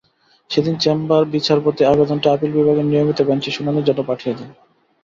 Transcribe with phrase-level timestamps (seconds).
[0.49, 4.49] সেদিন চেম্বার বিচারপতি আবেদনটি আপিল বিভাগের নিয়মিত বেঞ্চে শুনানির জন্য পাঠিয়ে দেন।